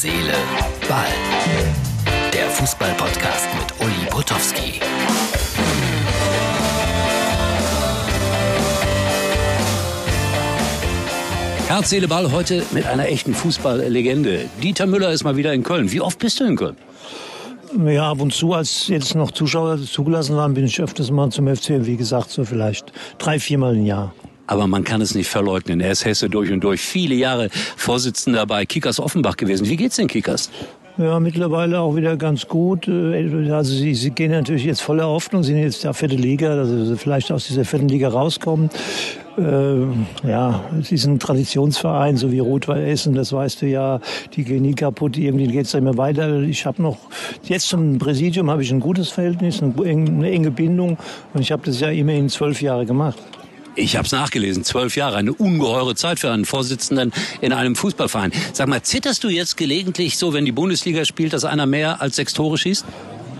[0.00, 0.32] Seele,
[0.88, 1.06] Ball.
[2.32, 4.78] Der Fußball-Podcast mit Uli Potowski.
[11.66, 14.48] Herz, Seele, Ball heute mit einer echten Fußballlegende.
[14.62, 15.90] Dieter Müller ist mal wieder in Köln.
[15.90, 16.76] Wie oft bist du in Köln?
[17.84, 21.48] Ja, ab und zu, als jetzt noch Zuschauer zugelassen waren, bin ich öfters mal zum
[21.48, 21.84] FC.
[21.84, 24.14] Wie gesagt, so vielleicht drei, viermal im Jahr.
[24.48, 25.80] Aber man kann es nicht verleugnen.
[25.80, 26.80] Er ist Hesse durch und durch.
[26.80, 29.68] Viele Jahre Vorsitzender bei Kickers Offenbach gewesen.
[29.68, 30.50] Wie geht's den Kickers?
[30.96, 32.88] Ja, mittlerweile auch wieder ganz gut.
[32.88, 36.70] Äh, also sie, sie gehen natürlich jetzt voller Hoffnung, sind jetzt der vierte Liga, dass
[36.70, 38.68] sie vielleicht aus dieser vierten Liga rauskommen.
[39.36, 44.00] Äh, ja, es ist ein Traditionsverein, so wie Rot-Weiß Essen, das weißt du ja.
[44.34, 46.40] Die gehen nie kaputt, irgendwie geht's da immer weiter.
[46.40, 46.96] Ich habe noch,
[47.44, 50.96] jetzt zum Präsidium habe ich ein gutes Verhältnis, eine enge Bindung
[51.32, 53.18] und ich habe das ja immerhin zwölf Jahre gemacht.
[53.78, 58.32] Ich habe es nachgelesen, zwölf Jahre, eine ungeheure Zeit für einen Vorsitzenden in einem Fußballverein.
[58.52, 62.16] Sag mal, zitterst du jetzt gelegentlich so, wenn die Bundesliga spielt, dass einer mehr als
[62.16, 62.84] sechs Tore schießt?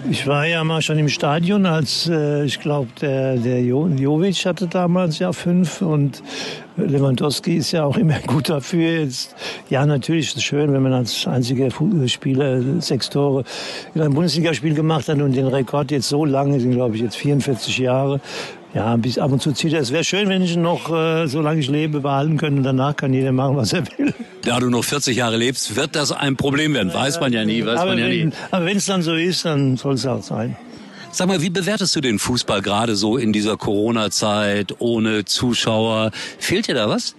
[0.09, 4.47] Ich war ja mal schon im Stadion, als äh, ich glaube, der, der jo Jovic
[4.47, 6.23] hatte damals ja fünf und
[6.77, 9.01] Lewandowski ist ja auch immer gut dafür.
[9.01, 9.35] Jetzt,
[9.69, 11.69] ja, natürlich ist es schön, wenn man als einziger
[12.07, 13.43] Spieler sechs Tore
[13.95, 17.17] in einem Bundesligaspiel gemacht hat und den Rekord jetzt so lange, sind glaube ich jetzt
[17.17, 18.21] 44 Jahre,
[18.75, 19.81] ja, bis ab und zu zieht er.
[19.81, 22.63] Es wäre schön, wenn ich noch, äh, solange ich lebe, behalten könnte.
[22.63, 24.13] Danach kann jeder machen, was er will.
[24.43, 26.93] Da du noch 40 Jahre lebst, wird das ein Problem werden.
[26.93, 28.35] Weiß man ja nie, weiß aber man ja wenn, nie.
[28.51, 30.57] Aber wenn es dann so ist, dann soll es auch sein.
[31.11, 36.11] Sag mal, wie bewertest du den Fußball gerade so in dieser Corona-Zeit, ohne Zuschauer?
[36.39, 37.15] Fehlt dir da was?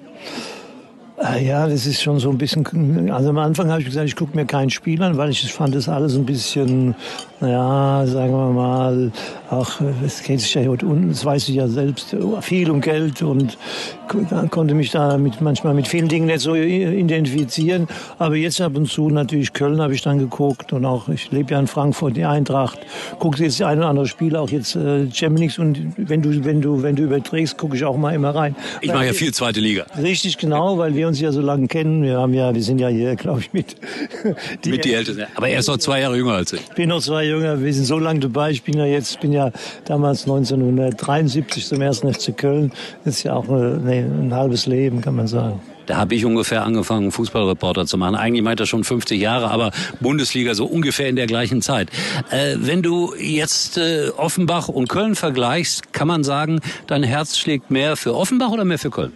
[1.18, 3.12] Ah Ja, das ist schon so ein bisschen.
[3.12, 5.76] Also am Anfang habe ich gesagt, ich gucke mir kein Spiel an, weil ich fand
[5.76, 6.96] das alles ein bisschen,
[7.42, 9.12] naja, sagen wir mal,
[9.50, 13.22] auch es geht sich ja heute unten, das weiß ich ja selbst, viel um Geld
[13.22, 13.58] und
[14.52, 17.88] konnte mich da mit, manchmal mit vielen Dingen nicht so identifizieren.
[18.18, 21.52] Aber jetzt ab und zu natürlich Köln habe ich dann geguckt und auch ich lebe
[21.52, 22.80] ja in Frankfurt, die Eintracht,
[23.20, 26.84] gucke jetzt ein oder andere Spiel, auch jetzt äh, Champions und wenn du wenn du
[26.84, 28.56] wenn du überträgst, gucke ich auch mal immer rein.
[28.82, 29.86] Ich mache ja viel zweite Liga.
[30.02, 32.04] Richtig genau, weil wir uns ja so lange kennen.
[32.04, 33.76] Wir haben ja, wir sind ja hier, glaube ich, mit
[34.64, 35.26] die, mit die Ältesten.
[35.36, 36.62] Aber er ist noch zwei Jahre jünger als ich.
[36.62, 37.62] Ich bin noch zwei jünger.
[37.62, 38.52] Wir sind so lange dabei.
[38.52, 39.39] Ich bin ja jetzt, bin ja
[39.86, 42.72] damals 1973 zum ersten FC Köln.
[43.06, 45.60] Ist ja auch eine, nee, ein halbes Leben, kann man sagen.
[45.90, 48.14] Da habe ich ungefähr angefangen, Fußballreporter zu machen.
[48.14, 51.90] Eigentlich meint er schon 50 Jahre, aber Bundesliga so ungefähr in der gleichen Zeit.
[52.30, 57.72] Äh, wenn du jetzt äh, Offenbach und Köln vergleichst, kann man sagen, dein Herz schlägt
[57.72, 59.14] mehr für Offenbach oder mehr für Köln?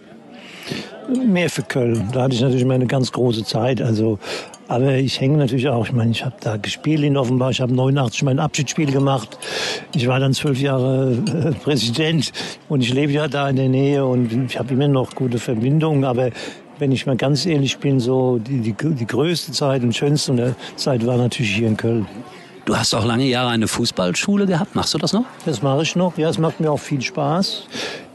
[1.28, 2.10] Mehr für Köln.
[2.12, 3.80] Da hatte ich natürlich meine ganz große Zeit.
[3.80, 4.18] Also,
[4.68, 5.86] aber ich hänge natürlich auch.
[5.86, 7.52] Ich meine, ich habe da gespielt in Offenbach.
[7.52, 9.38] Ich habe 89 mein Abschiedsspiel gemacht.
[9.94, 12.32] Ich war dann zwölf Jahre äh, Präsident
[12.70, 16.06] und ich lebe ja da in der Nähe und ich habe immer noch gute Verbindungen.
[16.06, 16.30] Aber
[16.80, 21.06] wenn ich mal ganz ehrlich bin, so die, die, die größte Zeit und schönste Zeit
[21.06, 22.08] war natürlich hier in Köln.
[22.66, 24.74] Du hast auch lange Jahre eine Fußballschule gehabt.
[24.74, 25.26] Machst du das noch?
[25.46, 26.18] Das mache ich noch.
[26.18, 27.68] Ja, es macht mir auch viel Spaß.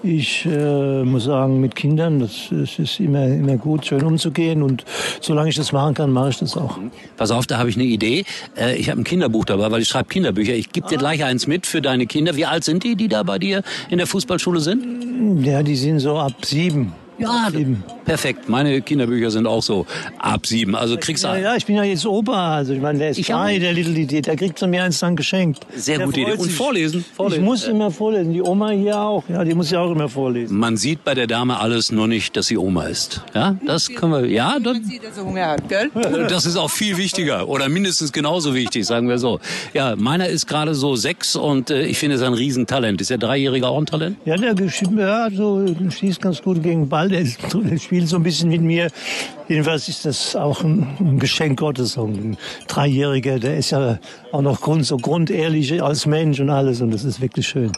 [0.03, 4.62] Ich äh, muss sagen, mit Kindern, das, das ist immer, immer gut, schön umzugehen.
[4.62, 4.84] Und
[5.20, 6.78] solange ich das machen kann, mache ich das auch.
[7.16, 8.25] Pass auf, da habe ich eine Idee.
[8.56, 10.54] Äh, ich habe ein Kinderbuch dabei, weil ich schreibe Kinderbücher.
[10.54, 12.37] Ich gebe dir gleich eins mit für deine Kinder.
[12.37, 15.44] Wie alt sind die, die da bei dir in der Fußballschule sind?
[15.44, 16.92] Ja, die sind so ab sieben.
[17.19, 17.82] Ja, sieben.
[18.08, 18.48] Perfekt.
[18.48, 19.86] Meine Kinderbücher sind auch so
[20.19, 20.74] ab sieben.
[20.74, 21.28] Also kriegst du.
[21.28, 22.56] Ja, ja, ich bin ja jetzt Opa.
[22.56, 24.22] Also ich meine, der ist Ich frei, der Little Idee.
[24.22, 25.66] Der kriegt von mir eins dann geschenkt.
[25.76, 26.32] Sehr Der gute Idee.
[26.32, 27.04] Und vorlesen.
[27.14, 27.41] vorlesen.
[27.41, 28.32] Ich muss immer vorlesen.
[28.32, 29.24] Die Oma hier auch.
[29.28, 30.58] Ja, die muss ja auch immer vorlesen.
[30.58, 33.22] Man sieht bei der Dame alles, nur nicht, dass sie Oma ist.
[33.34, 34.26] Ja, das können wir.
[34.26, 35.90] Ja, das, Man sieht, dass er Hunger hat, gell?
[36.28, 39.40] das ist auch viel wichtiger oder mindestens genauso wichtig, sagen wir so.
[39.75, 43.00] Ja, meiner ist gerade so sechs und äh, ich finde es ein Riesentalent.
[43.00, 44.16] Ist der Dreijährige auch ein Talent?
[44.25, 47.08] Ja, der ja, so, schießt ganz gut gegen den Ball.
[47.08, 48.91] Der, ist, der spielt so ein bisschen mit mir.
[49.48, 51.97] Jedenfalls ist das auch ein, ein Geschenk Gottes.
[51.97, 52.36] Ein
[52.66, 53.98] Dreijähriger, der ist ja
[54.32, 56.81] auch noch grund, so grundehrlich als Mensch und alles.
[56.81, 57.72] Und das ist wirklich schön.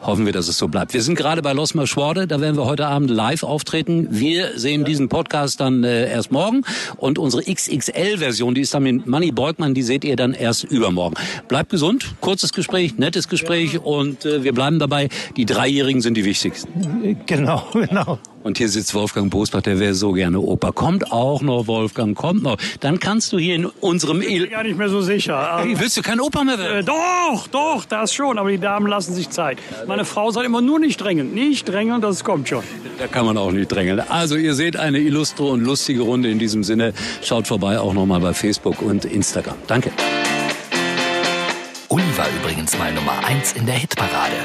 [0.00, 0.94] Hoffen wir, dass es so bleibt.
[0.94, 4.06] Wir sind gerade bei Losmer Schworde, da werden wir heute Abend live auftreten.
[4.10, 6.62] Wir sehen diesen Podcast dann äh, erst morgen
[6.96, 11.16] und unsere XXL-Version, die ist dann mit Manny Beugmann, die seht ihr dann erst übermorgen.
[11.48, 16.24] Bleibt gesund, kurzes Gespräch, nettes Gespräch und äh, wir bleiben dabei, die Dreijährigen sind die
[16.24, 17.18] wichtigsten.
[17.26, 18.20] Genau, genau.
[18.44, 20.70] Und hier sitzt Wolfgang Bosbach, der wäre so gerne Opa.
[20.72, 22.56] Kommt auch noch, Wolfgang, kommt noch.
[22.80, 24.20] Dann kannst du hier in unserem...
[24.20, 25.58] bin Il gar nicht mehr so sicher.
[25.60, 26.86] Hey, willst du kein Opa mehr Äh, werden?
[26.86, 28.38] doch, doch, das schon.
[28.38, 29.58] Aber die Damen lassen sich Zeit.
[29.86, 31.34] Meine Frau sagt immer nur nicht drängen.
[31.34, 32.62] Nicht drängen, das kommt schon.
[32.98, 34.00] Da kann man auch nicht drängeln.
[34.08, 36.94] Also ihr seht eine illustre und lustige Runde in diesem Sinne.
[37.22, 39.56] Schaut vorbei auch nochmal bei Facebook und Instagram.
[39.66, 39.90] Danke.
[41.88, 44.36] Uli war übrigens mal Nummer 1 in der Hitparade.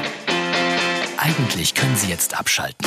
[1.16, 2.86] Eigentlich können Sie jetzt abschalten.